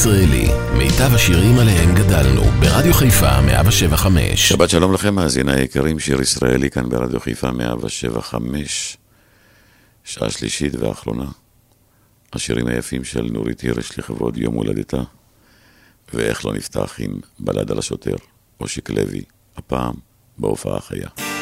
[0.00, 4.48] ישראלי, מיטב השירים עליהם גדלנו, ברדיו חיפה 175.
[4.48, 8.96] שבת שלום לכם, מאזיני היקרים, שיר ישראלי כאן ברדיו חיפה 175,
[10.04, 11.26] שעה שלישית ואחרונה.
[12.32, 15.02] השירים היפים של נורית הירש לכבוד יום הולדתה,
[16.14, 18.16] ואיך לא נפתח עם בלד על השוטר,
[18.60, 19.22] אושיק לוי,
[19.56, 19.94] הפעם
[20.38, 21.35] בהופעה חיה.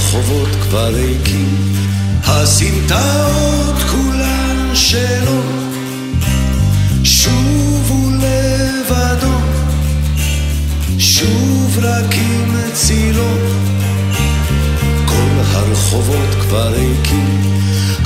[0.00, 1.74] הרחובות כבר ריקים,
[2.24, 5.40] הסמטאות כולן שלו,
[7.04, 9.36] שוב הוא לבדו,
[10.98, 13.30] שוב רק עם צילו.
[15.06, 17.52] כל הרחובות כבר ריקים,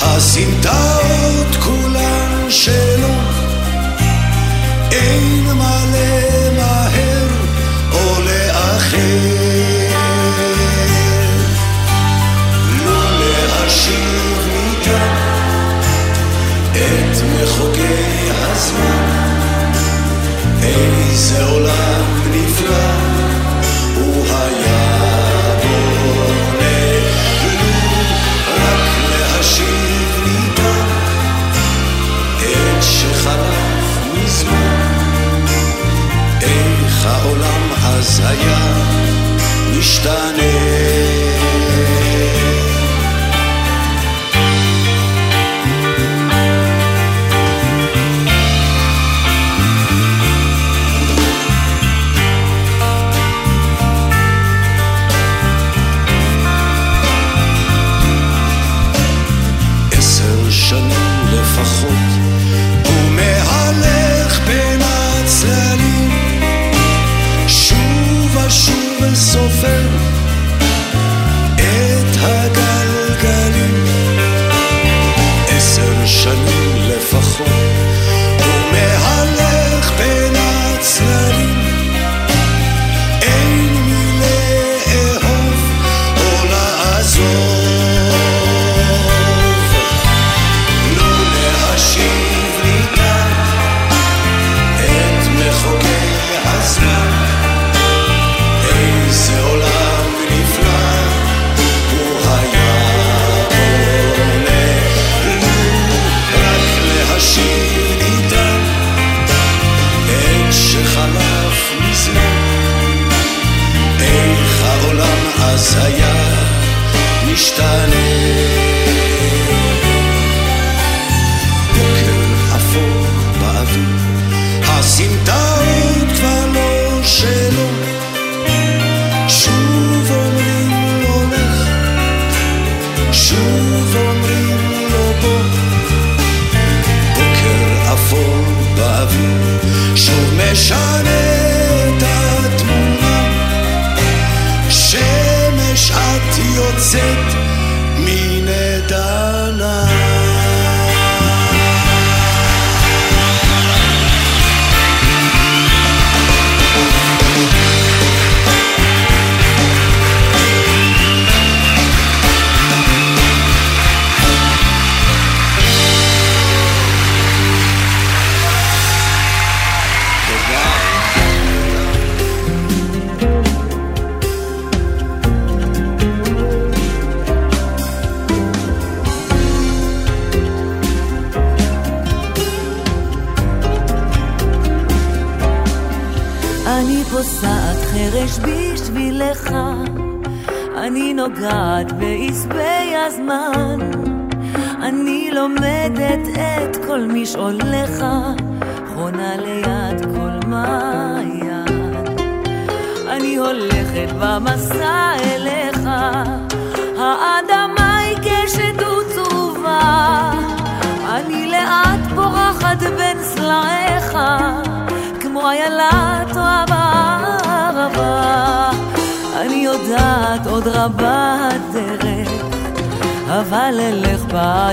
[0.00, 3.14] הסמטאות כולן שלו,
[4.92, 7.28] אין מה למהר
[7.92, 9.83] או לאחר.
[17.44, 19.72] מחוגי הזמן,
[20.62, 22.94] איזה עולם נפלא
[23.94, 25.04] הוא היה
[25.62, 26.92] בונה,
[27.60, 27.90] לו
[28.56, 30.86] רק להשיב ניתן
[32.38, 35.46] את שחלף מזמן,
[36.42, 38.58] איך העולם אז היה
[39.78, 40.13] משתנה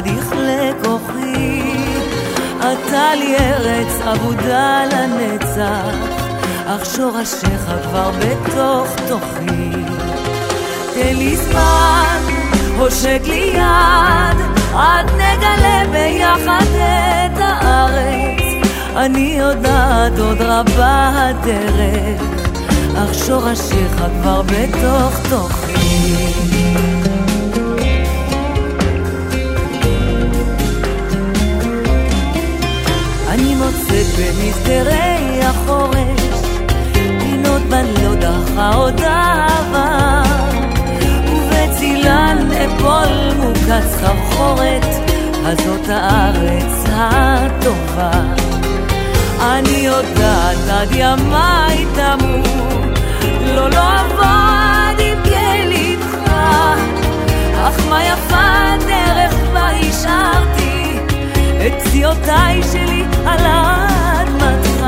[0.01, 1.61] לבד יכלה כוחי.
[2.59, 5.95] אתה לי ארץ אבודה לנצח,
[6.65, 9.71] אך שורשיך כבר בתוך תוכי.
[10.93, 12.19] תן לי זמן,
[12.77, 14.37] הושק לי יד,
[14.75, 18.67] עד נגלה ביחד את הארץ.
[18.95, 22.21] אני יודעת עוד רבה הדרך,
[22.95, 25.70] אך שורשיך כבר בתוך תוכי.
[34.51, 36.45] במסדרי החורש,
[36.93, 40.23] פינות לא דחה עוד אהבה,
[41.25, 44.85] ובצילן אפול מוקץ סחרחורת,
[45.45, 48.11] הזאת הארץ הטובה.
[49.41, 52.99] אני יודעת עד ימיי תמות,
[53.55, 56.31] לא לא עבוד עם כליבך,
[57.55, 60.99] אך מה יפה הדרך כבר השארתי?
[61.67, 63.45] את פציעותיי שלי על
[64.43, 64.85] אדמתך.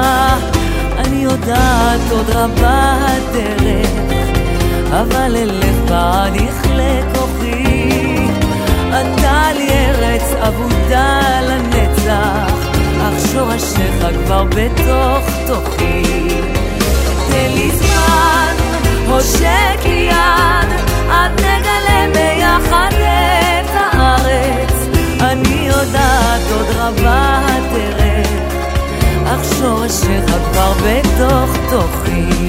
[0.97, 3.89] אני יודעת עוד רבה הדרך,
[4.89, 7.89] אבל אלך בעד יכלה כוחי.
[8.89, 12.53] אתה לי ארץ אבודה לנצח,
[13.01, 16.03] אך שורשיך כבר בתוך תוכי.
[17.29, 18.53] תן לי זמן,
[19.07, 20.69] הושק לי יד,
[21.09, 24.73] עד נגלה ביחד את הארץ.
[25.19, 28.02] אני יודעת עוד רבה הדרך,
[29.25, 32.43] אך שורשיך כבר בתוך תוכי.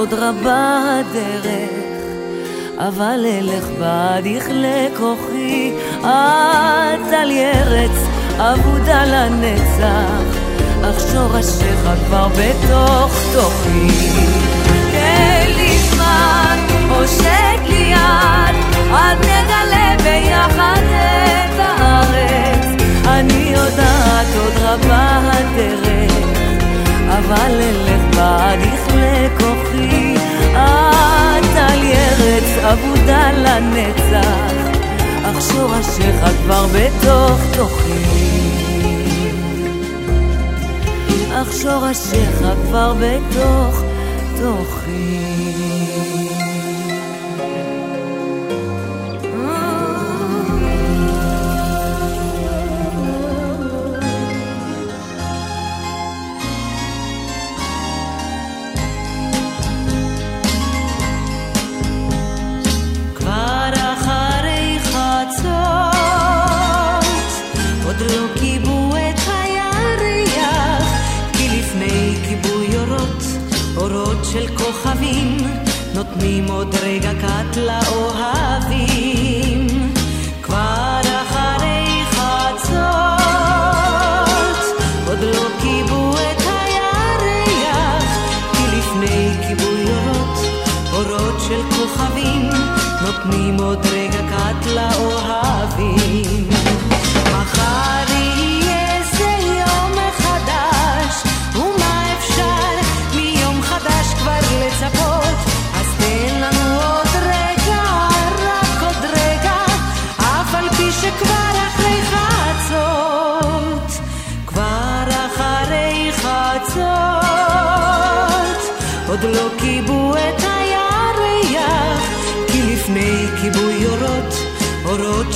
[0.00, 1.79] עוד רבה הדרך,
[2.88, 8.06] אבל אלך בעד יכלה כוחי, את על ארץ
[8.38, 10.38] אבודה לנצח,
[10.82, 13.88] אך שורשיך כבר בתוך תוכי.
[14.92, 16.58] תן לי זמן,
[16.90, 18.56] הושק לי יד,
[18.92, 22.82] עד נגלה ביחד את הארץ.
[23.06, 26.12] אני יודעת עוד רבה הדרך,
[27.08, 29.89] אבל אלך בעד יכלה כוחי,
[32.72, 34.78] אבודה לנצח,
[35.24, 38.04] אך שורשיך כבר בתוך תוכי.
[41.32, 43.82] אך שורשיך כבר בתוך
[44.36, 45.19] תוכי.
[74.70, 75.36] אורות של כוכבים,
[75.94, 78.79] נותנים עוד רגע קט לאוהבים.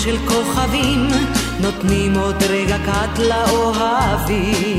[0.04, 1.08] של כוכבים,
[1.60, 4.76] נותנים עוד רגע קט לאוהבים.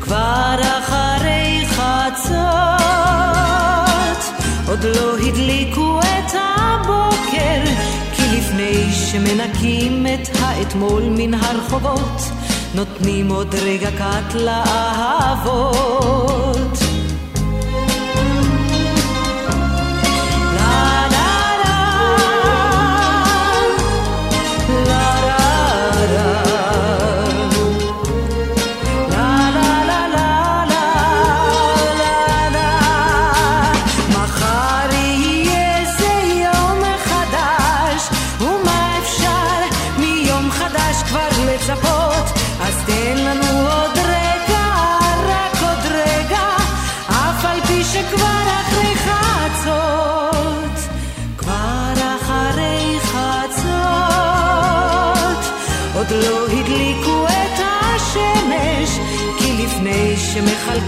[0.00, 2.34] כבר אחרי חצות,
[4.68, 7.64] עוד לא הדליקו את הבוקר,
[8.16, 12.20] כי לפני שמנקים את האתמול מן הרחובות,
[12.74, 15.74] נותנים עוד רגע קט לאהבות.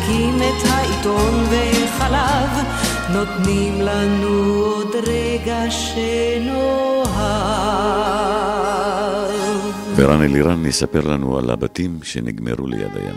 [0.07, 2.51] שמחלקים את העיתון וחלב,
[3.13, 7.17] נותנים לנו עוד רגע שנאהב.
[9.97, 13.17] ורן אלירן יספר לנו על הבתים שנגמרו ליד הים.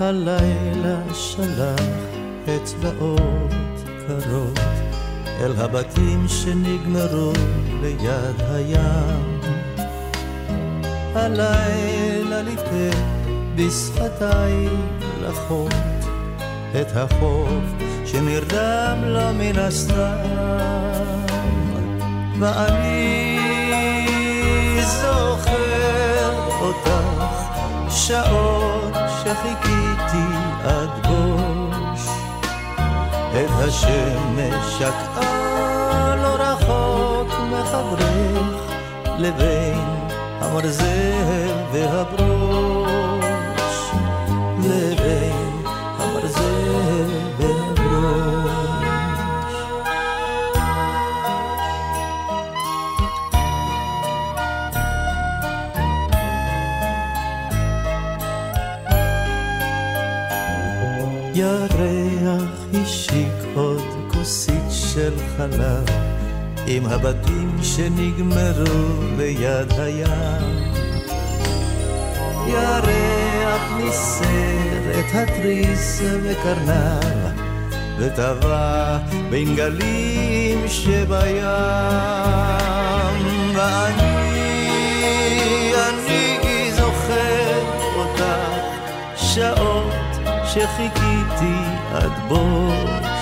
[0.00, 1.80] הלילה שלח
[2.44, 3.52] אצבעות
[4.06, 4.77] קרות
[5.40, 7.32] אל הבתים שנגמרו
[7.82, 9.40] ליד הים.
[11.14, 12.98] הלילה ליטף
[13.56, 14.68] בשפתיי
[15.22, 15.74] לחות
[16.80, 17.64] את החוף
[18.04, 20.28] שנרדם לו מן הסתם.
[22.38, 23.38] ואני
[24.86, 26.30] זוכר
[26.60, 27.24] אותך
[27.90, 30.26] שעות שחיכיתי
[30.64, 31.07] עד
[33.44, 38.72] את השמש שקעה לא רחוק מחברך
[39.18, 39.84] לבין
[40.40, 42.47] המרזל והברוש
[65.38, 65.84] של חלב
[66.66, 70.68] עם הבתים שנגמרו ליד הים.
[72.46, 77.40] ירח ניסר את התריס וקרנב
[77.98, 78.98] וטבע
[79.30, 81.44] בין גלים שבים.
[83.54, 84.12] ואני,
[85.88, 87.60] אני זוכר
[87.96, 88.24] אותך
[89.16, 89.92] שעות
[90.44, 91.58] שחיכיתי
[91.94, 92.68] עד בוש
[92.98, 93.17] את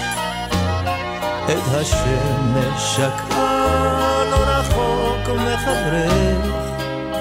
[1.75, 6.47] השמש שקעה לא רחוק מחברך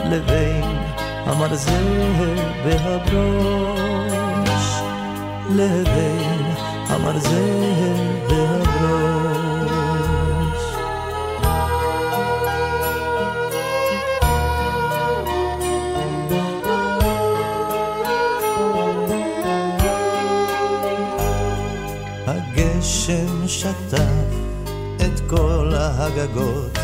[0.09, 0.77] לבין
[1.25, 2.11] המרזל
[2.65, 3.75] והברוש
[5.49, 6.45] לבין
[6.89, 9.65] המרזל והברוש
[22.27, 24.04] הגשם כל
[25.97, 26.77] הגגות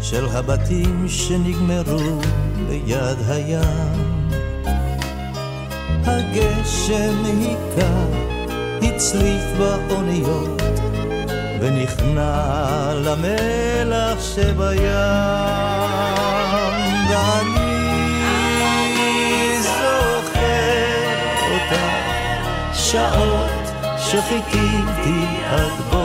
[0.00, 2.20] של הבתים שנגמרו
[2.68, 4.14] ליד הים.
[6.04, 8.04] הגשם היכה,
[8.82, 10.62] הצליף באוניות,
[11.60, 14.84] ונכנע למלח שבים.
[17.10, 18.82] ואני
[19.62, 21.04] זוכר
[21.52, 22.04] אותך
[22.74, 23.50] שעות
[23.98, 26.03] שחיכיתי עד בוש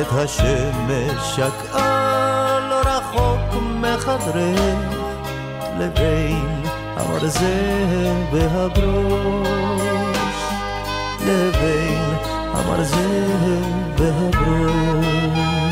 [0.00, 4.94] את השמש שקעה לא רחוק מחדרך
[5.78, 6.62] לבין
[6.96, 9.46] המרזל והברוש
[11.26, 12.16] לבין
[12.54, 13.62] המרזל
[13.98, 15.71] והברוש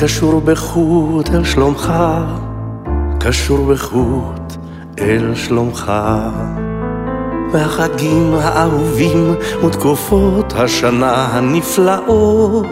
[0.00, 1.92] קשור בחוט אל שלומך,
[3.20, 4.56] קשור בחוט
[4.98, 5.92] אל שלומך.
[7.52, 9.34] והחגים האהובים
[9.64, 12.66] ותקופות השנה הנפלאות,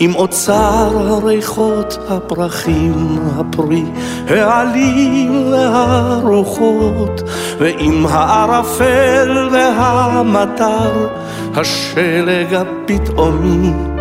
[0.00, 3.84] עם אוצר הריחות, הפרחים, הפרי,
[4.28, 7.22] העלים והרוחות,
[7.58, 11.08] ועם הערפל והמטר,
[11.54, 13.93] השלג הפתאומי.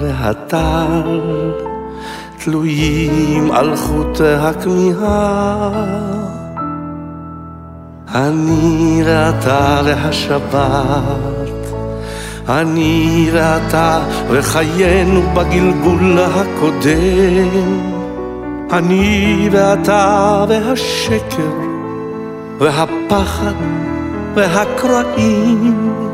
[0.00, 1.20] והטל
[2.44, 5.70] תלויים על חוט הכמיהה.
[8.14, 11.74] אני ואתה והשבת,
[12.48, 17.94] אני ואתה וחיינו בגלגול הקודם.
[18.72, 21.52] אני ואתה והשקר
[22.58, 23.54] והפחד
[24.34, 26.13] והקרעים.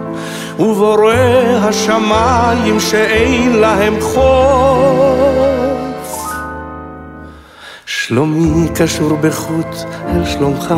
[0.61, 1.15] ובורא
[1.63, 5.21] השמיים שאין להם חוף.
[7.87, 9.77] שלומי קשור בחוט
[10.09, 10.75] אל שלומך,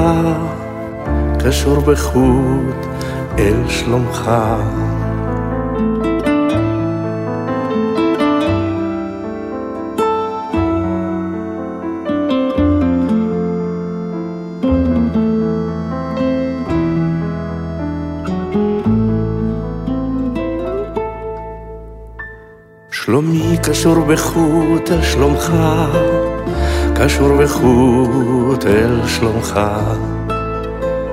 [1.45, 2.87] קשור בחוט
[3.39, 4.31] אל שלומך.
[23.13, 25.53] שלומי קשור בחוט אל שלומך,
[26.95, 29.61] קשור בחוט אל שלומך.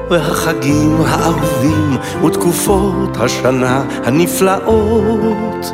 [0.10, 5.72] והחגים האהובים ותקופות השנה הנפלאות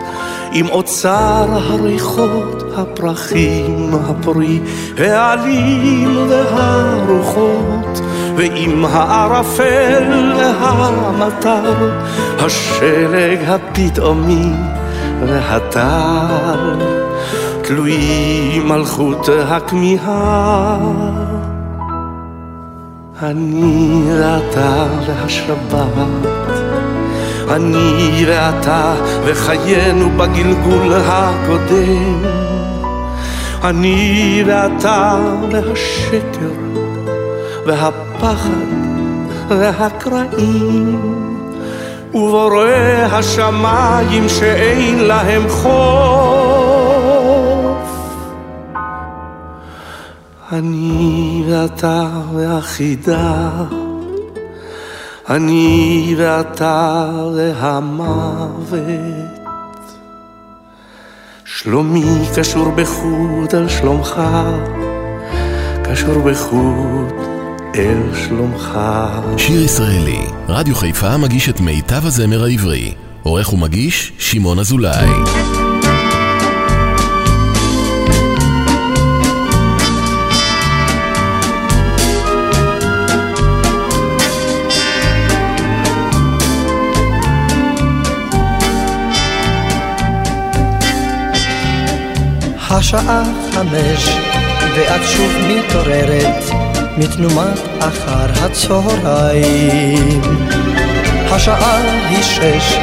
[0.52, 4.60] עם אוצר הריחות, הפרחים, הפרי,
[4.98, 8.02] העלים והרוחות
[8.36, 11.92] ועם הערפל והמטר,
[12.40, 14.52] השלג הפתאומי
[15.28, 16.76] והטל,
[17.62, 20.78] תלויים חוט הכמיהה.
[23.22, 26.56] אני ואתה והשבת,
[27.50, 28.94] אני ואתה
[29.26, 32.24] וחיינו בגלגול הקודם,
[33.64, 35.20] אני ואתה
[35.52, 36.52] והשקר
[37.66, 38.50] והפחד
[39.50, 41.35] והקרעים.
[42.16, 42.66] ובורא
[43.12, 46.76] השמיים שאין להם חוף.
[50.52, 53.50] אני ואתה והחידה,
[55.30, 58.86] אני ואתה והמוות.
[61.46, 64.22] שלומי קשור בחוט על שלומך,
[65.84, 67.35] קשור בחוט
[67.78, 68.80] אל שלומך.
[69.38, 72.94] שיר ישראלי, רדיו חיפה מגיש את מיטב הזמר העברי.
[73.24, 75.10] עורך ומגיש, שמעון אזולאי.
[92.70, 94.18] השעה חמש,
[94.76, 96.65] ואת שוב מתעוררת.
[96.98, 100.22] מתנומת אחר הצהריים.
[101.32, 101.78] השעה
[102.10, 102.78] היא שש,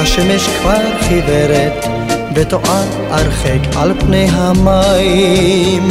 [0.00, 1.86] השמש כבר חיוורת,
[2.34, 5.88] ותואר הרחק על פני המים.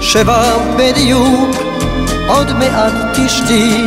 [0.00, 0.42] שבע
[0.76, 1.56] בדיוק,
[2.28, 3.84] עוד מעט תשתי,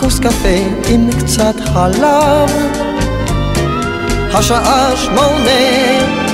[0.00, 2.50] כוס קפה עם קצת חלב.
[4.34, 5.60] השעה שמונה,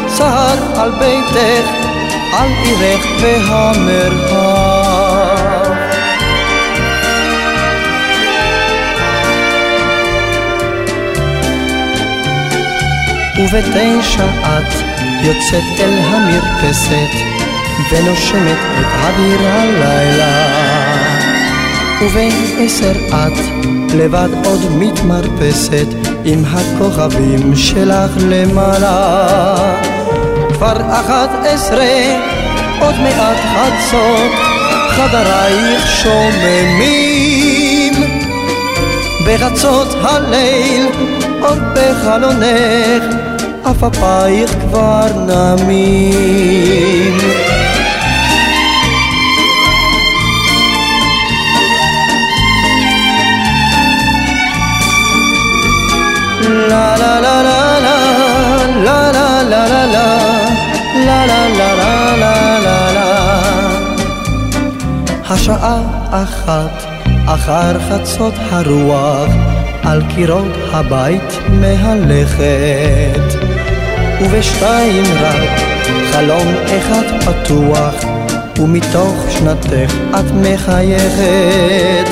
[0.09, 1.71] סהר על ביתך,
[2.33, 4.56] על עירך והמרחב.
[13.39, 14.73] ובתשע את
[15.23, 17.37] יוצאת אל המרפסת
[17.91, 20.47] ונושמת את אוויר הלילה.
[22.01, 25.87] ובעשר את לבד עוד מתמרפסת
[26.25, 29.77] עם הכוכבים שלך למעלה.
[30.53, 32.19] כבר אחת עשרה,
[32.81, 34.33] עוד מעט חצות,
[34.89, 37.93] חדרייך שוממים.
[39.27, 40.87] בחצות הליל,
[41.41, 43.26] עוד בחלונך,
[43.67, 47.17] עפעפייך כבר נמים.
[56.69, 57.99] לה לה לה לה לה
[58.83, 60.07] לה לה לה לה
[61.07, 63.11] לה לה לה לה לה לה
[65.31, 66.87] השעה אחת
[67.27, 69.31] אחר חצות הרוח
[69.83, 73.36] על קירות הבית מהלכת
[74.21, 75.61] ובשתיים רק
[76.13, 77.95] חלום אחד פתוח
[78.59, 82.09] ומתוך שנתך את מחייכת.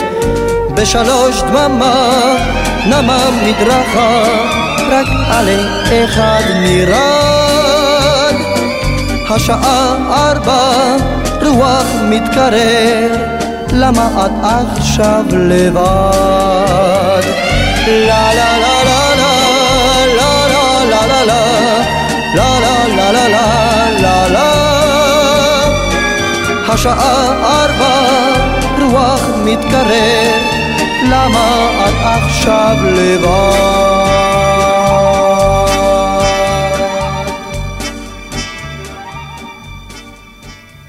[0.74, 2.20] בשלוש דממה
[2.86, 4.24] נמה מדרכה
[4.90, 8.34] רק עלה אחד נרד
[9.30, 10.96] השעה ארבע
[11.42, 13.08] רוח מתקרר
[13.72, 17.22] למה את עכשיו לבד?
[17.86, 18.93] לה לה לה לה
[26.74, 28.06] השעה ארבע,
[28.80, 30.40] רוח מתקרר,
[31.10, 34.04] למה את עכשיו לבד?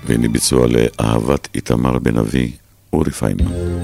[0.06, 2.52] והנה ביצוע לאהבת איתמר בן אבי,
[2.94, 3.75] אורי פיימן.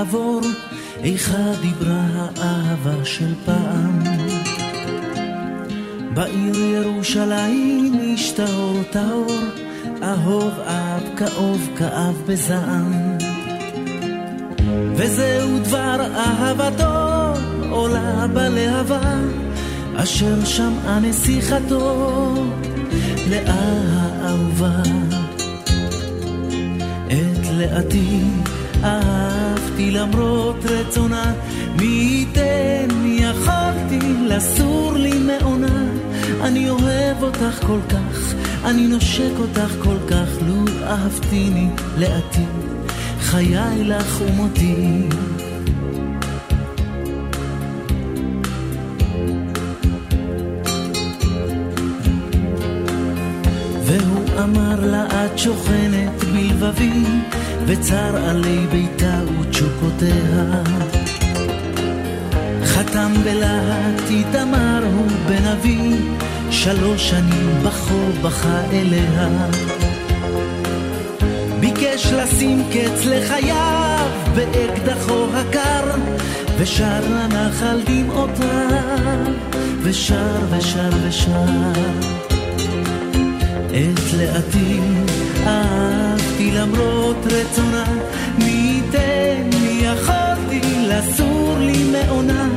[0.00, 0.40] שוב יעבור,
[1.02, 4.02] איכה דיברה האהבה של פעם.
[6.14, 9.40] בעיר ירושלים השתאור טהור,
[10.02, 13.18] אהוב אב כאוב כאב בזעם.
[14.96, 19.14] וזהו דבר אהבתו עולה בלהבה,
[19.96, 22.34] אשר שמעה נסיכתו
[23.30, 23.82] לאה
[24.22, 24.82] האהובה.
[27.60, 28.20] לאטי,
[29.80, 31.32] אהבתי למרות רצונה,
[31.80, 35.84] מי ייתן יכולתי לסור לי מעונה.
[36.42, 42.44] אני אוהב אותך כל כך, אני נושק אותך כל כך, לו אהבתיני לאטי,
[43.20, 45.08] חיי לך ומותי.
[53.84, 57.04] והוא אמר לה את שוכנת בלבבי
[57.72, 60.62] וצר עלי ביתה ותשוקותיה
[62.64, 65.96] חתם בלהט איתמר הוא בן אבי
[66.50, 69.28] שלוש שנים בחור בכה אליה.
[71.60, 75.94] ביקש לשים קץ לחייו באקדחו הקר
[76.58, 79.32] ושר לנחל דמעותיו
[79.82, 81.44] ושר ושר ושר.
[83.70, 84.80] את לאתי
[86.50, 87.84] אהבתי למרות רצונה,
[88.38, 92.48] מי ייתן מי יכולתי לסור לי מעונה.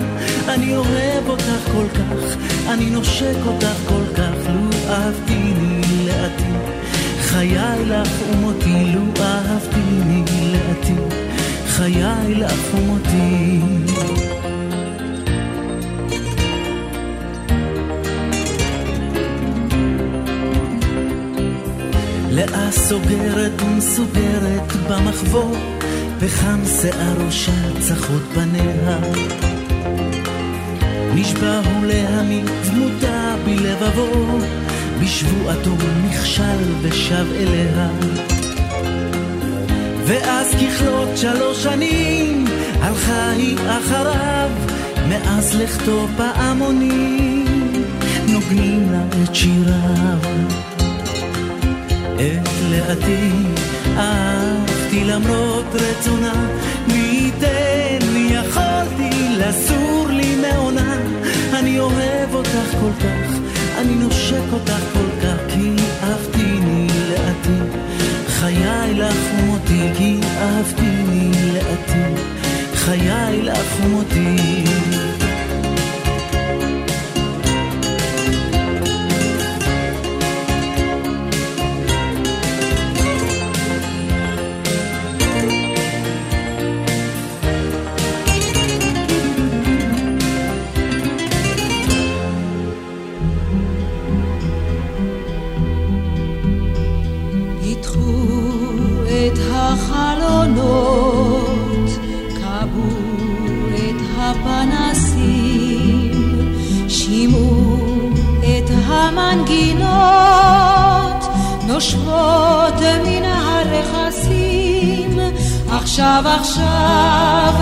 [0.48, 2.38] אני אוהב אותך כל כך,
[2.70, 6.74] אני נושק אותך כל כך, לו אהבתיני לאתי.
[7.22, 11.18] חיי לך ומותי, לו אהבתיני לאתי.
[11.68, 14.23] חיי לך ומותי.
[22.36, 25.56] לאה סוגרת ומסוגרת במחבור,
[26.20, 28.98] וחם שיער ראשה צחות פניה.
[31.16, 34.40] נשבע הוא להעמיד דמותה בלבבו,
[35.02, 35.76] בשבועתו
[36.10, 37.90] נכשל ושב אליה.
[40.06, 42.46] ואז ככלות שלוש שנים,
[42.82, 44.50] הלכה היא אחריו,
[45.10, 47.74] מאז לכתו פעמונים,
[48.28, 50.73] נוגנים לה את שיריו.
[52.24, 53.32] את לאתי
[53.98, 56.48] אהבתי למרות רצונה,
[56.88, 60.98] מי ייתן לי יכולתי לסור לי מעונה.
[61.54, 63.34] אני אוהב אותך כל כך,
[63.78, 67.78] אני נושק אותך כל כך, כי אהבתיני לאתי.
[68.28, 72.22] חיי לך ומותי, כי אהבתיני לאתי.
[72.76, 75.23] חיי לך ומותי.
[115.94, 117.54] עכשיו עכשיו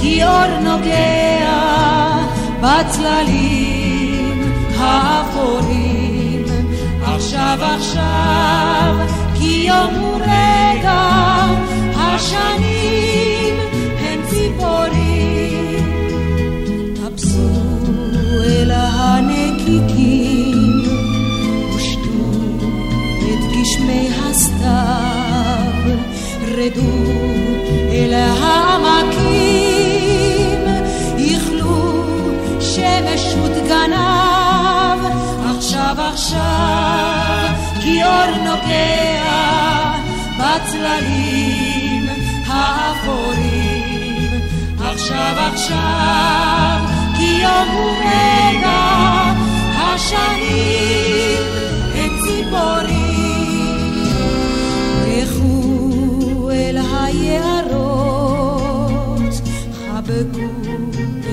[0.00, 1.50] כי אור נוגע
[2.60, 6.44] בצללים האפורים
[7.02, 8.96] עכשיו עכשיו
[9.34, 11.02] כי יום הוא רגע
[11.96, 13.09] השנים
[26.60, 26.92] רדו
[27.92, 29.40] אל העמקים,
[31.18, 32.04] איכלו
[32.60, 34.98] שמש ודגניו,
[35.56, 37.50] עכשיו עכשיו,
[37.82, 39.92] כי אור נוגע
[40.38, 42.08] בצללים
[42.46, 44.30] האפורים,
[44.80, 46.80] עכשיו עכשיו,
[47.16, 48.80] כי יום הוא רגע,
[49.76, 51.42] השנים
[51.94, 52.99] הם ציפורים.
[60.20, 60.48] חבקו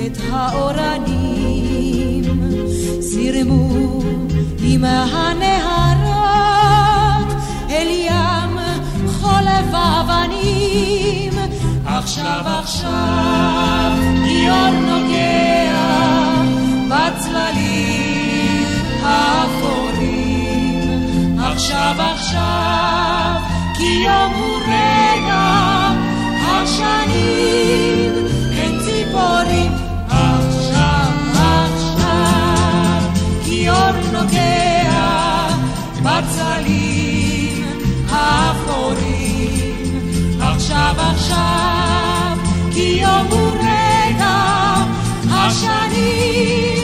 [0.05, 2.23] את האורנים,
[2.99, 3.99] זרמו
[4.59, 6.07] עם הנהרות
[7.69, 8.57] אל ים
[9.07, 11.33] חולב אבנים.
[11.85, 13.91] עכשיו עכשיו
[14.23, 15.75] גיור נוגע
[16.89, 18.65] בצללים
[19.03, 20.49] האפורים.
[21.39, 23.35] עכשיו עכשיו
[23.77, 25.91] כי יום הוא רגע,
[26.41, 27.86] השנים
[40.87, 42.37] עכשיו, עכשיו,
[42.71, 44.35] כי יום הוא רגע,
[45.31, 46.76] השנים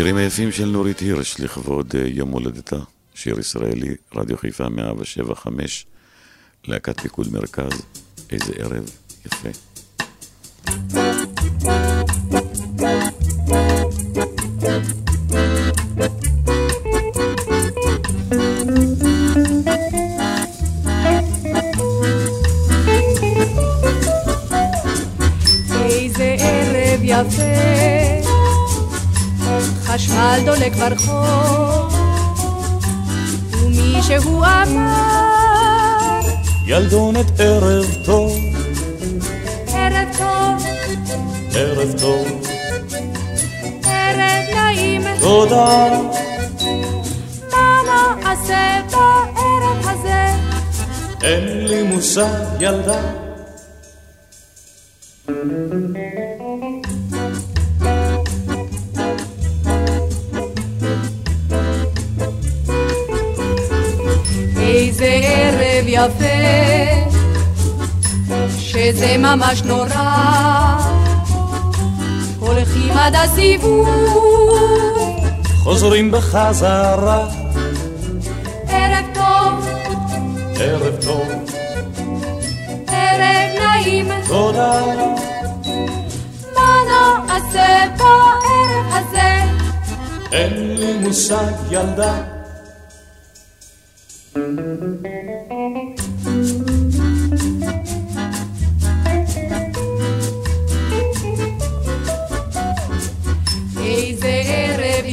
[0.00, 2.76] השירים היפים של נורית הירש לכבוד אה, יום הולדתה,
[3.14, 5.86] שיר ישראלי, רדיו חיפה 175,
[6.64, 7.82] להקת פיקוד מרכז,
[8.30, 8.90] איזה ערב
[9.26, 9.48] יפה.
[25.74, 27.79] איזה ערב יפה,
[29.94, 31.94] חשמל דולק ברחוב,
[33.52, 36.20] ומישהו אמר,
[36.66, 38.32] ילדונת ערב טוב,
[39.74, 40.66] ערב טוב,
[41.54, 42.26] ערב טוב,
[43.84, 45.88] ערב נעים, תודה,
[47.52, 47.82] מה
[48.22, 50.26] נעשה בערב הזה?
[51.22, 53.00] אין לי מושג ילדה,
[66.00, 66.24] יפה,
[68.58, 70.78] שזה ממש נורא.
[72.38, 73.88] הולכים עד הסיבוב,
[75.62, 77.26] חוזרים בחזרה,
[78.68, 79.68] ערב טוב,
[80.60, 81.28] ערב טוב,
[82.86, 84.80] ערב נעים, תודה,
[86.54, 86.76] מה
[87.26, 89.42] נעשה בערב הזה?
[90.32, 92.14] אין לי מושג ילדה,
[94.36, 94.69] איזה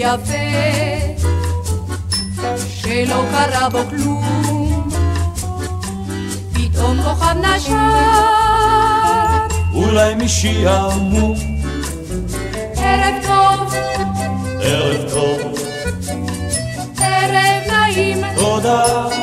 [0.07, 0.33] יפה,
[2.67, 4.89] שלא קרה בו כלום,
[6.53, 7.73] פתאום כוכב נשר,
[9.73, 11.37] אולי משעמום,
[12.75, 13.73] ערב טוב,
[14.61, 15.39] ערב טוב,
[16.99, 19.16] ערב נעים, תודה,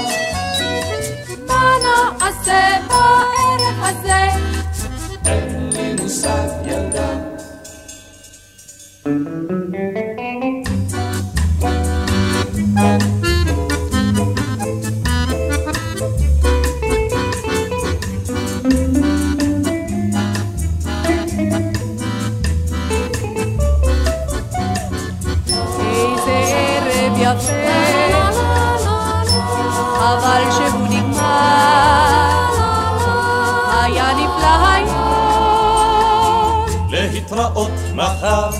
[37.54, 38.50] להתראות מחר,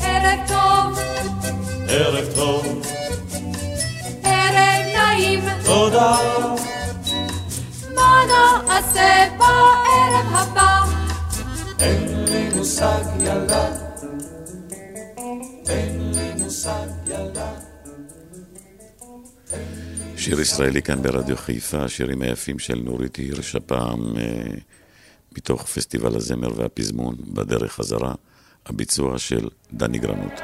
[0.00, 0.98] ערב טוב,
[1.88, 2.82] ערב טוב,
[4.22, 6.16] ערב נעים, תודה,
[7.94, 10.84] מה נעשה בערב הבא?
[11.80, 13.68] אין לי מושג ילדה,
[15.68, 17.52] אין לי מושג ילדה.
[20.16, 24.22] שיר ישראלי כאן ברדיו חיפה, השירים היפים של נורית הירש, הפעם אה,
[25.36, 28.14] מתוך פסטיבל הזמר והפזמון, בדרך חזרה,
[28.66, 30.40] הביצוע של דני גרנות.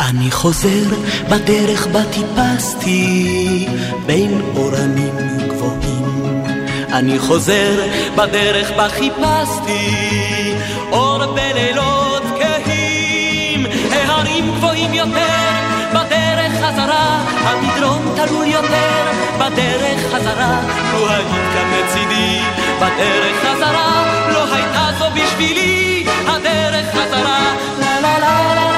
[0.00, 0.84] אני חוזר
[1.30, 3.66] בדרך בה טיפסתי
[4.06, 5.14] בין אורנים
[5.48, 5.97] גבוהים.
[6.98, 10.54] אני חוזר בדרך בה חיפשתי
[10.92, 13.66] אור בלילות כהים.
[13.92, 15.48] ההרים גבוהים יותר
[15.90, 19.04] בדרך חזרה, המדרון תלול יותר
[19.38, 20.60] בדרך חזרה.
[20.92, 22.40] לו היית כאן לצידי
[22.76, 27.54] בדרך חזרה, לא הייתה זו בשבילי הדרך חזרה.
[27.80, 28.77] לה לה לה לה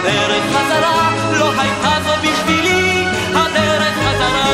[0.00, 4.48] בדרך חזרה, לא הייתה זו בשבילי הדרך חזרה.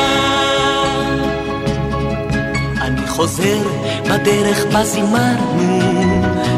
[2.81, 3.63] אני חוזר
[4.11, 5.81] בדרך בה זימרנו,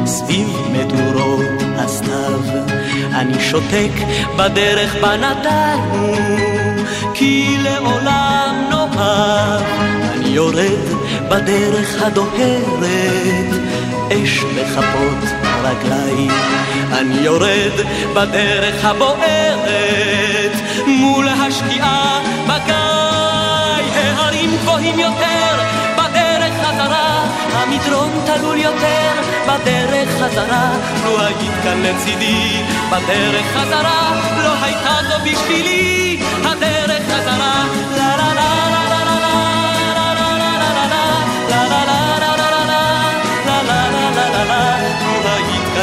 [0.07, 2.41] סביב מדורות הסתיו.
[3.15, 3.93] אני שותק
[4.37, 6.15] בדרך בה נתנו,
[7.15, 9.63] כי לעולם נאהב.
[10.15, 10.87] אני יורד
[11.31, 13.55] בדרך הדוהרת,
[14.13, 15.29] אש בכפות
[15.63, 16.31] רגליים.
[16.93, 17.73] אני יורד
[18.15, 20.53] בדרך הבוערת,
[20.87, 22.77] מול השקיעה בגיא.
[23.97, 25.57] ההרים גבוהים יותר
[25.97, 29.13] בדרך חזרה, המדרון תלול יותר
[29.47, 30.71] בדרך חזרה.
[31.05, 37.65] לו היית כאן לצידי בדרך חזרה, לא הייתה זו בשבילי הדרך חזרה.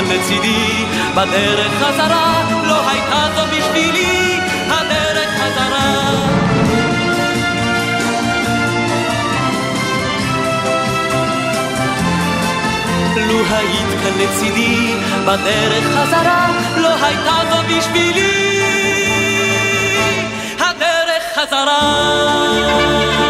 [0.01, 6.10] לצידי בדרך חזרה, לא הייתה זו בשבילי הדרך חזרה.
[13.27, 14.93] לו היית כאן לצידי
[15.25, 18.63] בדרך חזרה, לא הייתה זו בשבילי
[20.60, 23.22] הדרך חזרה.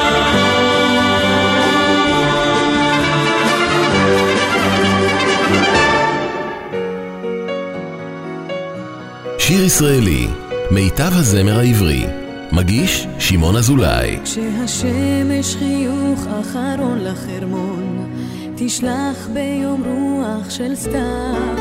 [9.53, 10.27] שיר ישראלי,
[10.71, 12.05] מיטב הזמר העברי,
[12.51, 14.19] מגיש שמעון אזולאי.
[14.23, 18.09] כשהשמש חיוך אחרון לחרמון,
[18.55, 21.55] תשלח ביום רוח של סתיו,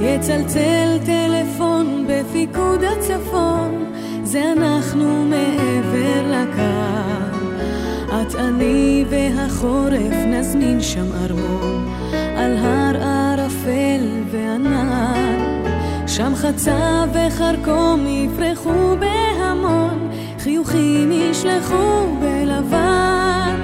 [0.00, 3.84] יצלצל טלפון בפיקוד הצפון,
[4.24, 7.00] זה אנחנו מעבר לקו.
[8.08, 11.94] את אני והחורף נזמין שם ארמון,
[12.36, 14.00] על הר ערפל
[14.32, 15.09] וענן.
[16.20, 23.56] שם חצה וחרקום יפרחו בהמון, חיוכים ישלחו בלבן.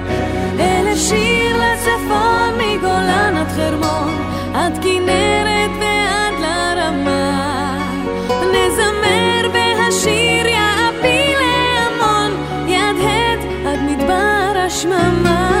[0.59, 4.11] אלף שיר לצפון מגולן עד חרמון,
[4.53, 7.79] עד כנרת ועד לרמה.
[8.27, 12.31] נזמר והשיר יעפיל להמון,
[12.67, 15.51] יהדהד עד מדבר השממה.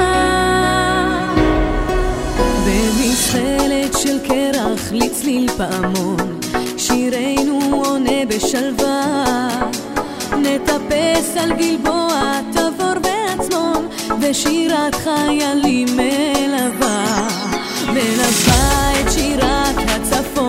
[2.65, 6.36] במזחלת של קרח לצליל פעמון
[8.25, 9.47] בשלווה.
[10.37, 13.87] נטפס על גלבוע, תבור ועצמון,
[14.21, 17.27] ושירת חיילים מלווה.
[17.87, 20.46] מלווה את שירת הצפון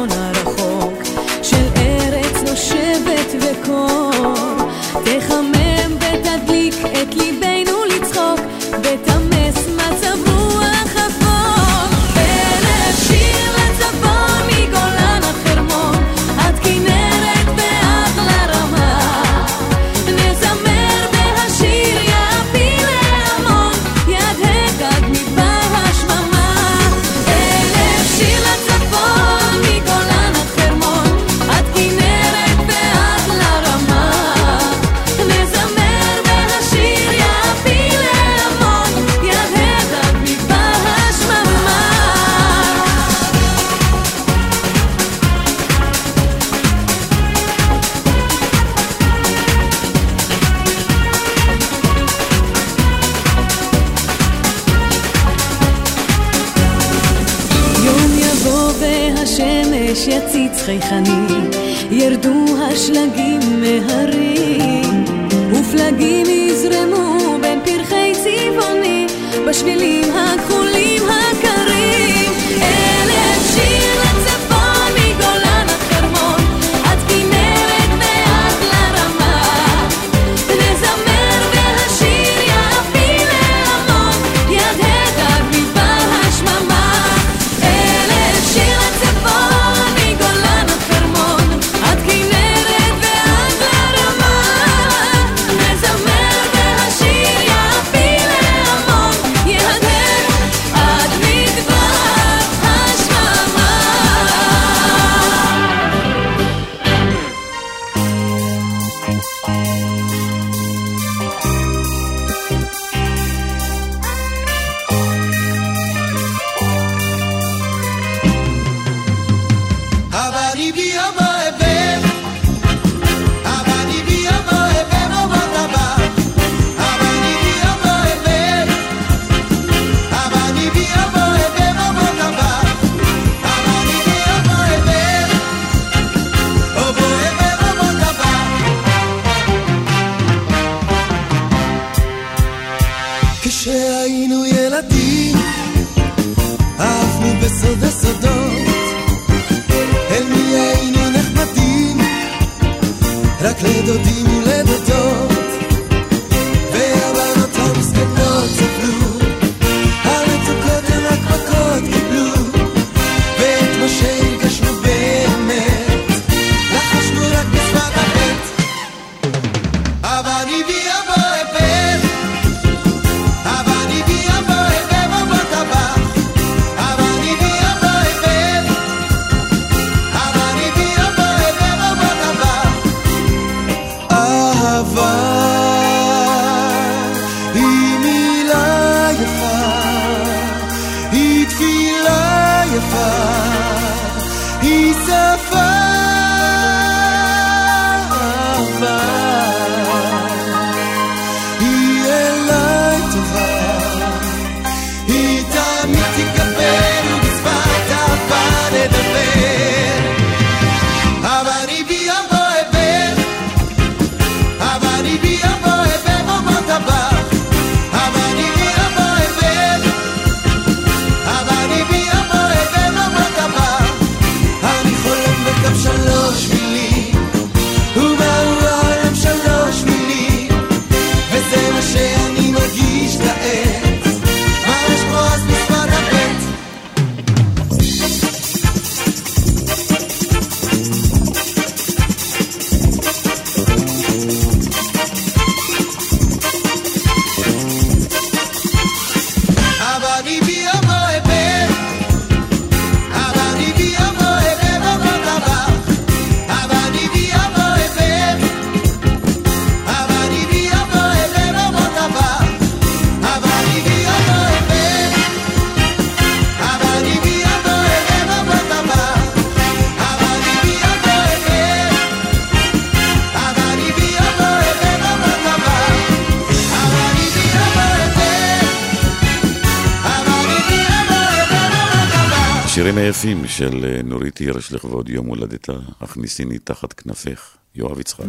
[283.58, 288.24] של אה, נורית הירש לכבוד יום הולדתה, הכניסיני תחת כנפך, יואב יצחק.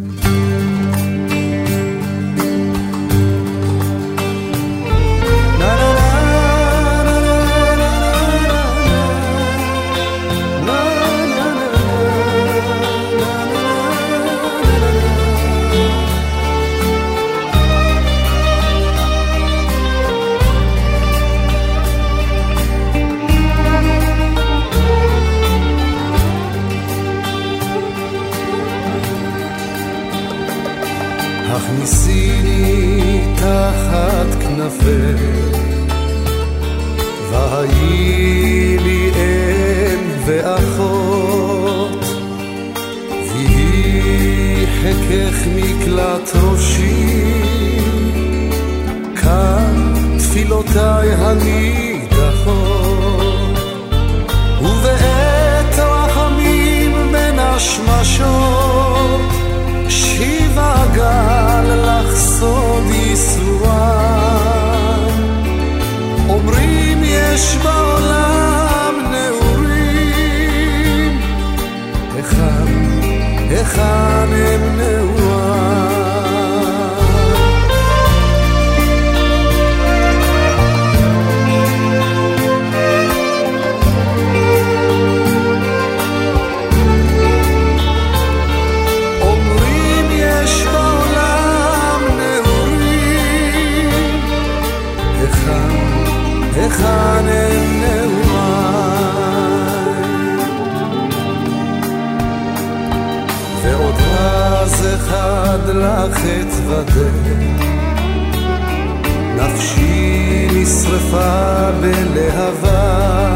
[109.36, 113.34] נפשי נשרפה בלהבה,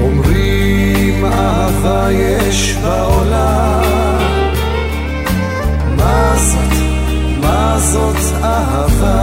[0.00, 3.82] אומרים אהבה יש בעולם.
[5.96, 6.76] מה זאת,
[7.40, 9.22] מה זאת אהבה?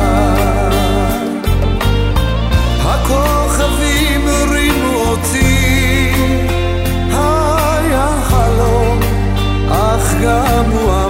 [2.84, 5.16] הכוכבים רימו
[10.24, 11.07] גם הוא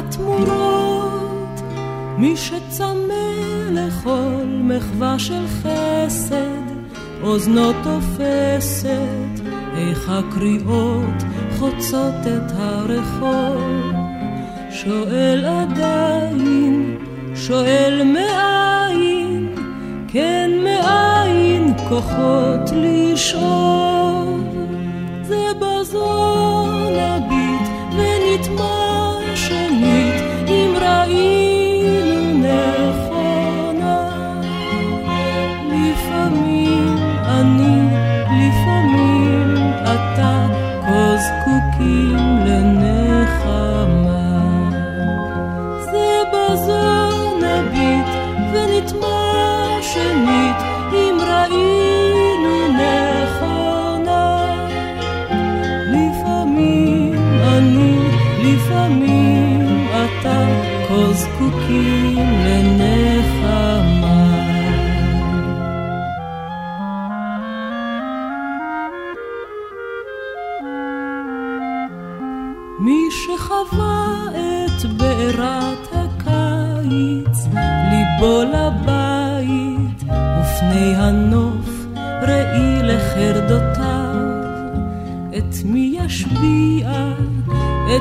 [0.00, 1.60] התמורות,
[2.18, 6.64] מי שצמא לכל מחווה של חסד,
[7.22, 9.44] אוזנו תופסת,
[9.76, 11.22] איך הקריאות
[11.58, 13.92] חוצות את הרחוב.
[14.70, 16.98] שואל עדיין,
[17.34, 19.54] שואל מאין,
[20.08, 24.40] כן מאין כוחות לשאוב,
[25.22, 27.39] זה בזון נביא.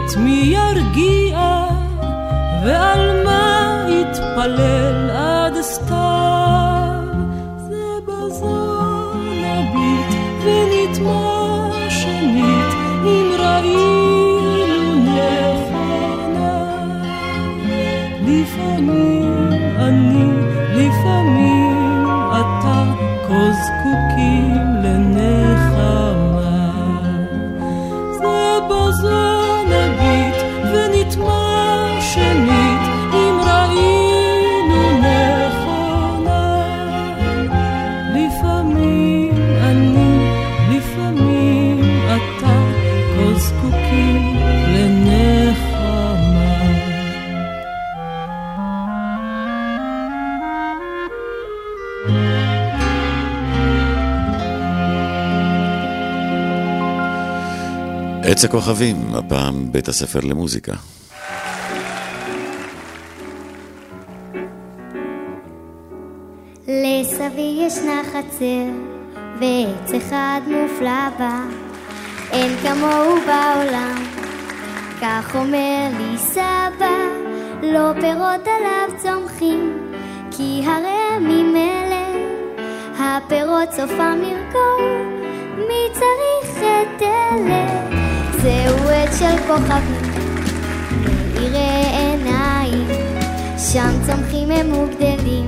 [0.10, 1.66] את מי ירגיע,
[2.66, 7.04] ועל מה יתפלל עד סתיו.
[7.58, 16.54] זה בזו נביט ונטמע שנית, אם ראינו נכונה.
[18.28, 20.30] לפעמים אני,
[20.74, 22.84] לפעמים אתה,
[23.28, 24.49] כה זקוקים
[58.40, 60.74] עץ הכוכבים, הפעם בית הספר למוזיקה.
[66.68, 68.66] לסבי ישנה חצר,
[69.40, 71.44] ועץ אחד מופלא בה,
[72.32, 74.04] אין כמוהו בעולם.
[75.02, 76.98] כך אומר לי סבא,
[77.64, 79.92] לא פירות עליו צומחים,
[80.32, 82.30] כי הרי ממילא
[83.00, 84.82] הפירות סופם לרקום,
[85.58, 88.09] מי צריך את אלה?
[88.42, 90.02] זהו עץ של כוכבים,
[91.34, 92.88] מאירי עיניים,
[93.58, 95.46] שם צומחים הם וגדלים.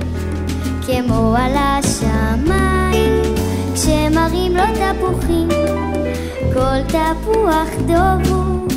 [0.86, 3.34] כמו על השמיים,
[3.74, 5.48] כשמראים לו תפוחים,
[6.54, 8.68] כל תפוח דוב הוא,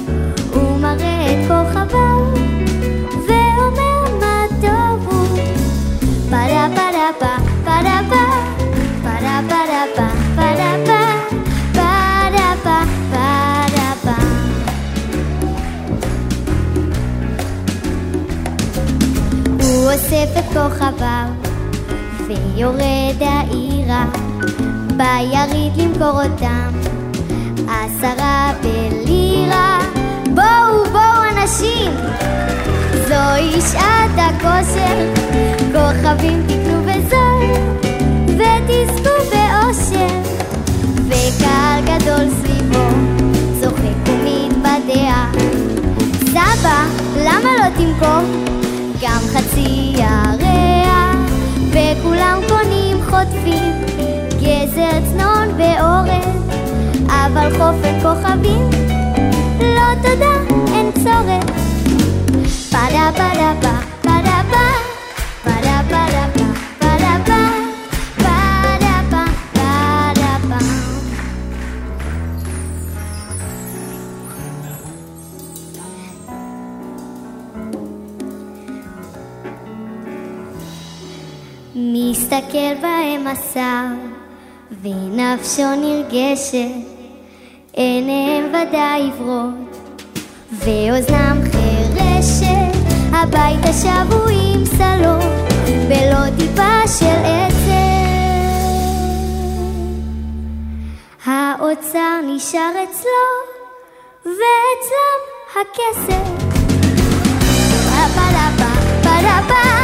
[0.53, 2.33] הוא מראה את כוכביו,
[3.27, 5.39] ואומר מה טוב הוא.
[6.29, 8.01] פרה פרה פרה פרה
[9.03, 11.24] פרה פרה פה, פרה
[19.95, 21.27] אוסף את כוכביו
[22.27, 24.05] ויורד העירה,
[24.97, 26.69] ביריד למכור אותם,
[27.67, 29.79] עשרה בלירה.
[30.23, 31.91] בואו, בואו אנשים,
[33.07, 35.13] זוהי שעת הכושר,
[35.73, 37.45] כוכבים תקנו בזול,
[38.27, 40.17] ותזכו באושר,
[41.07, 42.87] וקהל גדול סביבו,
[43.61, 45.25] צוחק ומתבדע.
[46.31, 46.85] סבא,
[47.17, 48.45] למה לא תמכור
[49.01, 49.54] גם חצי
[53.15, 53.73] חוטפים
[54.39, 56.31] גזר, צנון ואורן
[57.07, 58.69] אבל חופן כוכבים.
[59.59, 61.55] לא תודה, אין צורך.
[62.71, 63.84] פרה פרה פה,
[82.55, 83.85] מסתכל בהם השר,
[84.81, 86.87] ונפשו נרגשת,
[87.73, 89.77] עיניהם ודאי עיוורות,
[90.51, 92.77] ואוזנם חירשת,
[93.11, 95.19] הביתה שבו עם סלון,
[95.87, 97.65] בלא טיפה של עצב.
[101.25, 103.27] האוצר נשאר אצלו,
[104.25, 106.55] ואצלם הכסף.
[107.85, 108.63] פרה-פרה-פה,
[109.03, 109.74] פרה-פה, פרה-פרה-פה,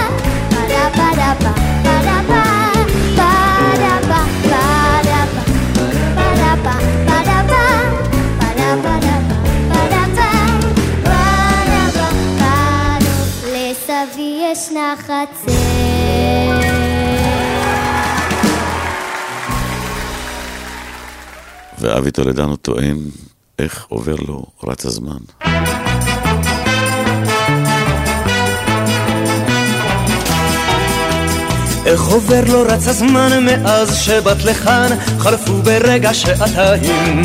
[14.61, 15.51] ישנה חצר.
[21.79, 22.97] ואבי טולדנו טוען
[23.59, 25.17] איך עובר לו רץ הזמן.
[31.85, 34.87] איך עובר לו רץ הזמן מאז שבאת לכאן,
[35.19, 37.21] חלפו ברגע שעתיים.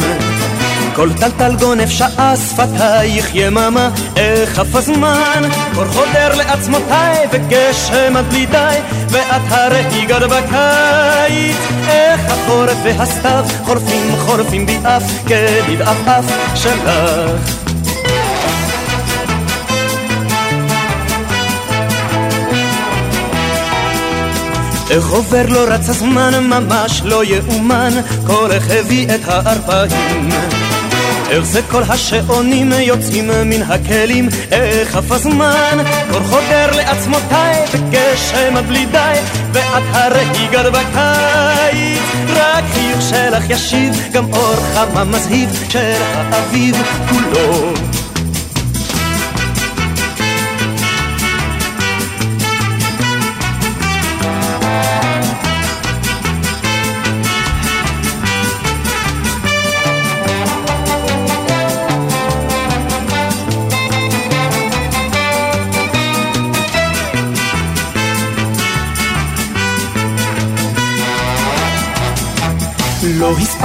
[0.97, 5.43] כל טלטל גונב שעה שפתייך יממה, איך עף הזמן,
[5.75, 8.79] קור חודר לעצמותיי וגשם עד בלי די,
[9.09, 11.57] ואת הרי הגעת בקיץ.
[11.89, 16.25] איך החורף והסתיו חורפים חורפים בי אף כבדעפעף
[16.55, 16.91] שלך.
[24.91, 27.93] איך עובר לו רץ הזמן ממש לא יאומן,
[28.27, 30.66] כל איך הביא את הארבעים.
[31.31, 35.79] איך זה כל השעונים יוצאים מן הכלים, איך עף הזמן,
[36.11, 39.19] קור חודר לעצמותיי, וגשם עד בלי די,
[39.53, 42.03] ואת הרי הגעת בקיץ.
[42.29, 46.77] רק חיוך שלך ישיב, גם אור חמה מזהיב של האביב
[47.09, 47.73] כולו.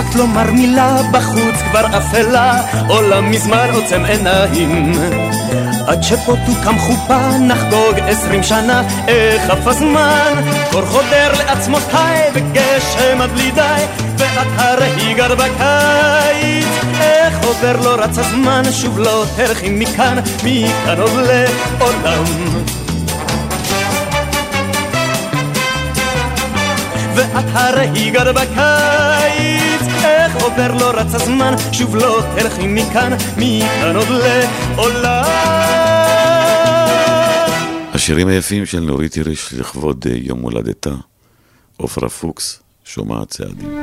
[0.02, 4.91] הספקת לומר מילה, בחוץ כבר אפלה, עולם מזמן עוצם עיניים.
[5.88, 10.34] עד שפה תוקם חופה, נחגוג עשרים שנה, איך עף הזמן,
[10.72, 13.84] קור חודר לעצמותיי, וגשם עד בלי די,
[14.18, 16.68] ואת הרי הגעת בקיץ.
[17.02, 21.12] איך עובר לו רץ הזמן, שוב לא תלכי מכאן, מכאן עוד
[21.80, 22.80] לעולם.
[27.22, 34.07] ואת הרי הגעת בקיץ, איך עובר לו רץ הזמן, שוב לא תלכי מכאן, מכאן עוד
[34.09, 35.24] לעולם.
[37.93, 40.93] השירים היפים של נורית הירש לכבוד אה, יום הולדתה,
[41.78, 43.78] עופרה פוקס, שומעת צעדים.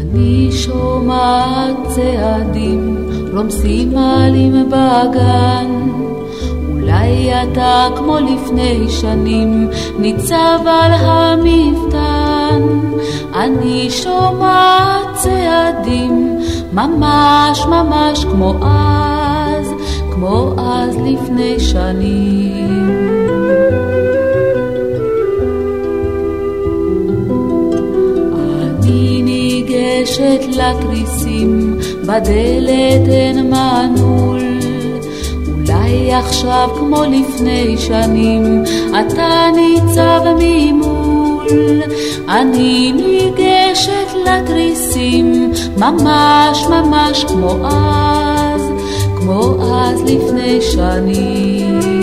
[0.00, 5.70] אני שומעת צעדים רומסים עלים בגן.
[6.70, 9.68] אולי אתה כמו לפני שנים
[9.98, 12.62] ניצב על המפתן.
[13.34, 16.38] אני שומעת צעדים
[16.72, 19.70] ממש ממש כמו אז
[20.14, 22.75] כמו אז לפני שנים
[30.06, 34.40] ניגשת לתריסים, בדלת אין מנעול.
[35.48, 38.62] אולי עכשיו כמו לפני שנים,
[39.00, 41.82] אתה ניצב ממול.
[42.28, 48.62] אני ניגשת לתריסים, ממש ממש כמו אז,
[49.16, 51.95] כמו אז לפני שנים.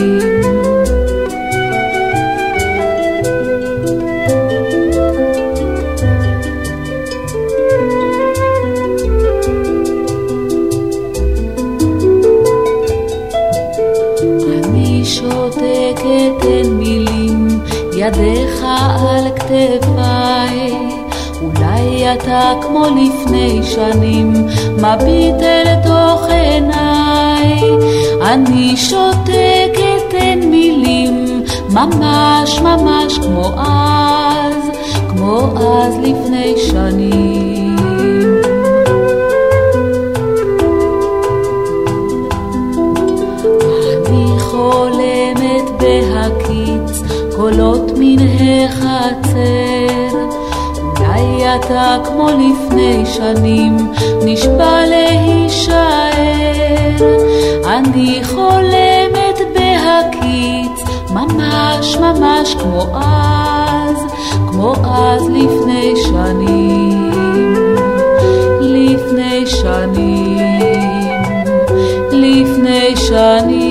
[19.53, 20.73] כתפיי.
[21.41, 24.33] אולי אתה כמו לפני שנים,
[24.73, 27.61] מביט אל תוך עיניי.
[28.25, 34.69] אני שותקת אין מילים, ממש ממש כמו אז,
[35.09, 37.52] כמו אז לפני שנים.
[53.23, 53.77] לפני שנים
[54.25, 55.73] נשבע להישאר.
[57.67, 63.97] אני חולמת בהקיץ ממש ממש כמו אז
[64.47, 67.13] כמו אז לפני שנים.
[68.61, 70.37] לפני שנים
[72.11, 73.62] לפני שנים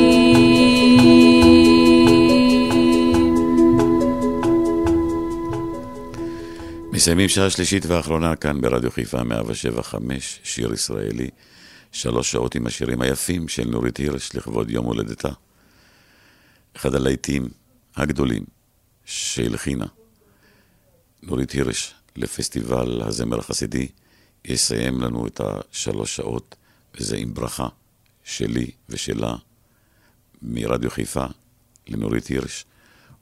[7.03, 11.30] מסיימים שעה שלישית ואחרונה כאן ברדיו חיפה 175, שיר ישראלי.
[11.92, 15.28] שלוש שעות עם השירים היפים של נורית הירש לכבוד יום הולדתה.
[16.76, 17.48] אחד הלהיטים
[17.96, 18.44] הגדולים
[19.05, 19.86] שהלחינה
[21.22, 23.88] נורית הירש לפסטיבל הזמר החסידי
[24.44, 26.55] יסיים לנו את השלוש שעות,
[26.94, 27.68] וזה עם ברכה
[28.24, 29.34] שלי ושלה
[30.42, 31.26] מרדיו חיפה
[31.88, 32.64] לנורית הירש.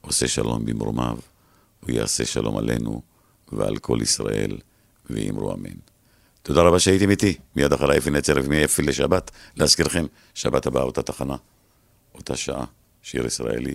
[0.01, 1.18] עושה שלום במרומיו,
[1.81, 3.10] הוא יעשה שלום עלינו
[3.53, 4.59] ועל כל ישראל,
[5.11, 5.76] ואמרו אמן.
[6.42, 7.38] תודה רבה שהייתם איתי.
[7.57, 9.30] מיד אחריי אפי נצר מאפי לשבת.
[9.57, 11.36] להזכירכם, שבת הבאה אותה תחנה,
[12.14, 12.64] אותה שעה,
[13.03, 13.74] שיר ישראלי.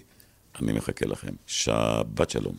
[0.61, 1.31] אני מחכה לכם.
[1.47, 2.55] שבת שלום.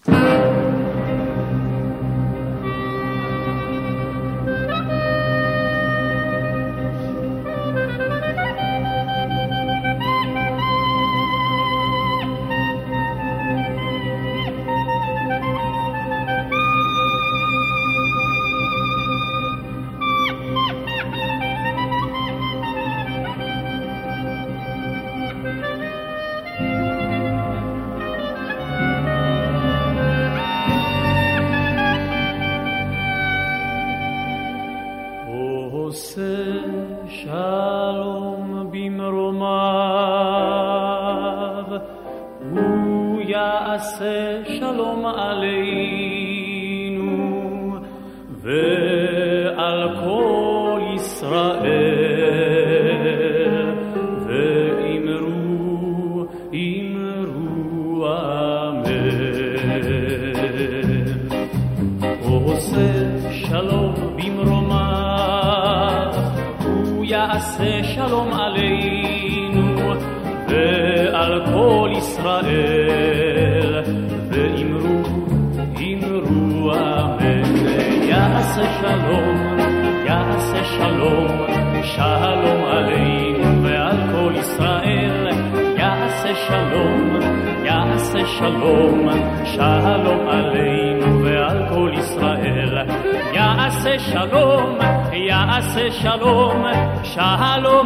[97.17, 97.86] שלום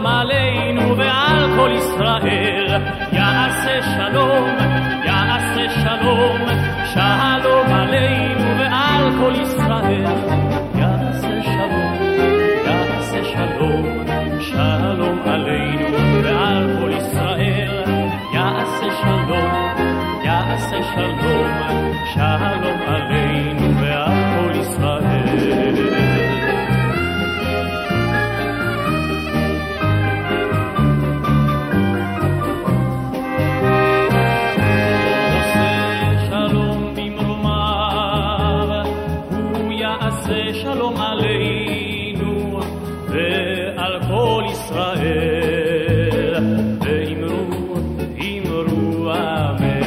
[40.80, 42.60] שלום עלינו
[43.08, 46.34] ועל כל ישראל.
[46.80, 47.74] ואמרו,
[48.20, 49.82] אמרו אמן.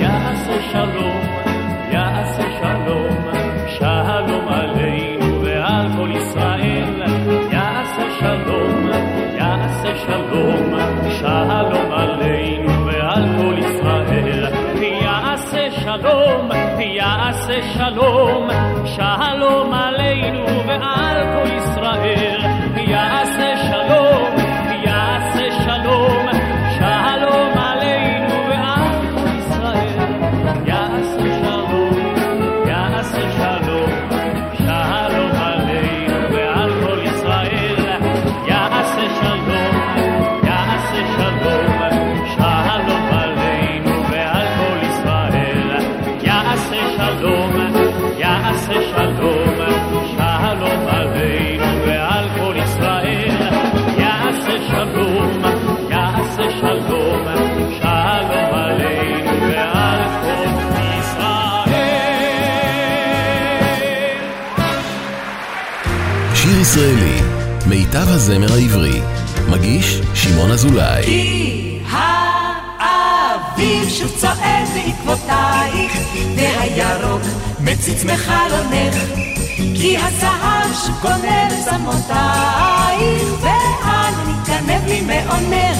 [0.00, 1.20] יעשה שלום,
[1.92, 3.16] יעשה שלום,
[3.78, 7.02] שלום עלינו ועל כל ישראל.
[7.52, 8.88] יעשה שלום,
[9.38, 10.74] יעשה שלום,
[11.20, 14.46] שלום עלינו ועל כל ישראל.
[14.82, 18.48] יעשה שלום, יעשה שלום,
[18.86, 19.91] שלום עלינו
[21.12, 21.48] ועל כל
[66.72, 67.20] שיר ישראלי,
[67.66, 69.00] מיטב הזמר העברי.
[69.50, 71.02] מגיש שמעון אזולאי.
[71.04, 75.92] כי האביב שוב צועד בעקבותייך,
[76.36, 77.22] והירוק
[77.60, 78.94] מציץ מחלונך.
[79.56, 85.78] כי הזהב שוב גונב צמותייך, ואל נתגנב לי מעונך.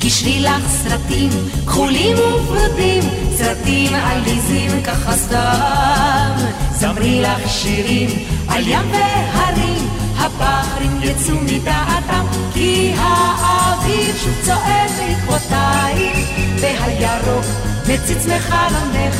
[0.00, 1.30] קשרי לך סרטים
[1.66, 3.02] כחולים ופרודים,
[3.36, 6.32] סרטים עליזים ככה סתם.
[6.72, 8.10] זמרי לך שירים
[8.52, 16.18] על ים והרים, הבחרים יצאו מדעתם, כי האביב שוב צועד בעקבותייך,
[16.60, 17.44] והירוק
[17.82, 19.16] מציץ מחלונך.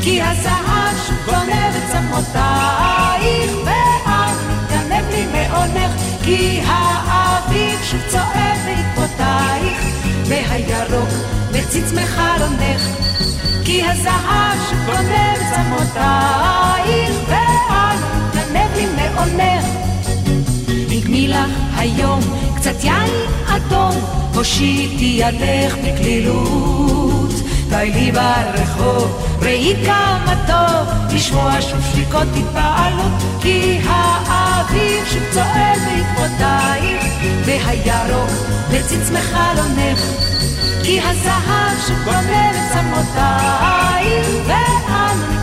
[0.00, 5.92] כי הזהב שוב גונב את צמותייך, ואל מתגנב לי מעונך,
[6.24, 9.78] כי האביב שוב צועד בעקבותייך,
[10.28, 11.08] והירוק
[11.50, 12.82] מציץ מחלונך.
[13.64, 17.95] כי הזהב שוב גונב את צמותייך, ואל
[18.76, 19.36] מתגנב לי מעונך.
[19.36, 19.64] מעונך.
[20.90, 22.20] נגמי לך היום
[22.56, 23.10] קצת יין
[23.46, 23.94] אדום,
[24.34, 27.32] הושיטי ידך בקלילות.
[27.68, 37.04] די לי ברחוב, ראי כמה טוב, לשמוע שוב שריקות התפעלות, כי האביב שוב צועד בעקבותייך,
[37.44, 38.30] והירוק
[38.70, 40.00] מציץ מחלונך,
[40.82, 45.35] כי הזהב שגונב את צמותייך, ואנו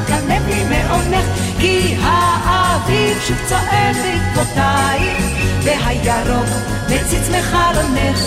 [0.47, 1.25] לי מעונך,
[1.59, 5.23] כי האביב שוב צועד בעקבותייך,
[5.63, 6.49] והירוק
[6.85, 8.19] מציץ מחלונך.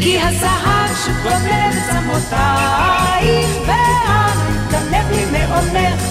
[0.00, 6.02] כי הזהב שגונב את צמותייך, והמתגנב לי מעונך.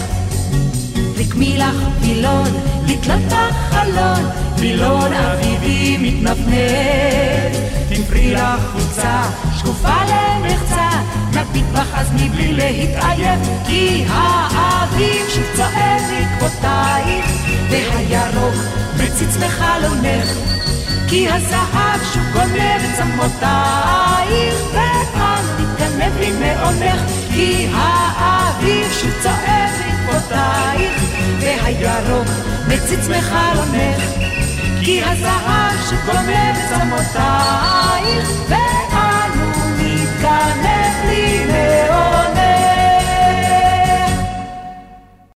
[1.17, 2.47] רקמי לך וילון,
[2.87, 7.80] לתלות בחלון, וילון אביבי מתנפנף.
[7.95, 9.21] תפרי לך חולצה,
[9.57, 10.89] שקופה למחצה,
[11.33, 17.25] נביט בך אז מבלי להתעייף, כי האביב שוב צועד בעקבותייך,
[17.69, 18.55] והירוק
[18.95, 20.29] מציץ בחלונך.
[21.09, 27.01] כי הזהב שוב גונב את צמותייך, ואנו נתגנב לי מעונך,
[27.33, 30.91] כי האביב שוב צועד בעקבותייך,
[31.39, 32.27] והירוק
[32.67, 34.01] מציץ מחלונך,
[34.83, 41.90] כי הזהב שקומם צמותייך, ואנו נתקנף לי מאוד.